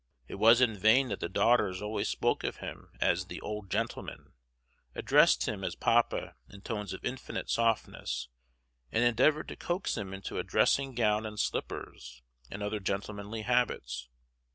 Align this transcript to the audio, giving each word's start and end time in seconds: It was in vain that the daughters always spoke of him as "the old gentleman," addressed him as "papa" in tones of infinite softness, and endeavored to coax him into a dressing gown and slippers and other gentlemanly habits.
It 0.27 0.39
was 0.39 0.61
in 0.61 0.75
vain 0.79 1.09
that 1.09 1.19
the 1.19 1.29
daughters 1.29 1.79
always 1.79 2.09
spoke 2.09 2.43
of 2.43 2.57
him 2.57 2.89
as 2.99 3.27
"the 3.27 3.39
old 3.41 3.69
gentleman," 3.69 4.33
addressed 4.95 5.47
him 5.47 5.63
as 5.63 5.75
"papa" 5.75 6.33
in 6.49 6.61
tones 6.61 6.91
of 6.91 7.05
infinite 7.05 7.51
softness, 7.51 8.27
and 8.91 9.03
endeavored 9.03 9.47
to 9.49 9.55
coax 9.55 9.97
him 9.97 10.11
into 10.11 10.39
a 10.39 10.43
dressing 10.43 10.95
gown 10.95 11.23
and 11.23 11.39
slippers 11.39 12.23
and 12.49 12.63
other 12.63 12.79
gentlemanly 12.79 13.43
habits. 13.43 14.09